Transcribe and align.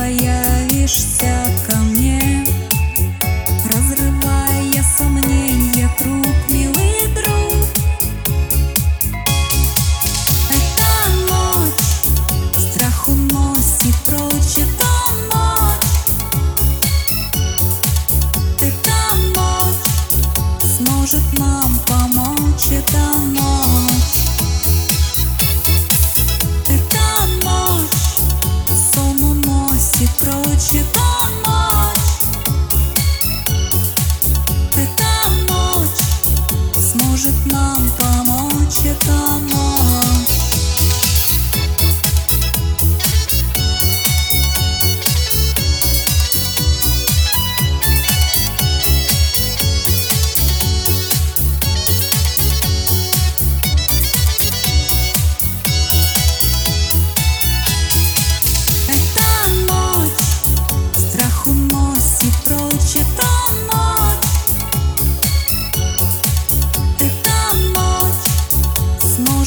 появишься 0.00 1.34
ко 1.68 1.76
мне 1.76 2.46
Разрывая 3.70 4.82
сомнения 4.96 5.90
круг, 5.98 6.26
милый 6.48 7.06
друг. 7.14 7.68
Эта 10.48 10.90
ночь 11.28 12.72
страх 12.72 13.08
уносит 13.08 13.94
прочь 14.06 14.56
Эта 14.56 14.90
ночь 15.30 15.90
Эта 18.58 19.14
ночь 19.34 20.76
сможет 20.78 21.38
нам 21.38 21.78
помочь 21.86 22.70
Эта 22.70 23.04
ночь 23.26 24.20
прочь 30.60 30.74
Эта 30.74 31.00
ночь 31.46 31.96
Эта 34.76 35.28
ночь 35.48 36.02
сможет 36.92 37.34
нам 37.46 37.90
помочь 37.98 38.80
Эта 38.84 39.38
ночь 39.50 39.59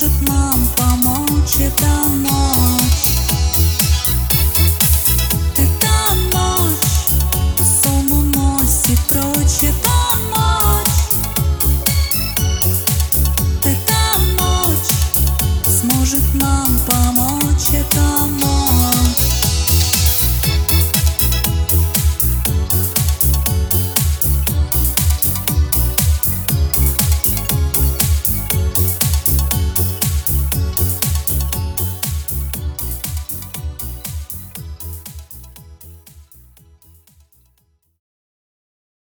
ночь 0.00 0.08
сможет 0.08 0.28
нам 0.28 0.66
помочь 0.76 1.56
Эта 1.60 2.04
ночь 2.08 3.09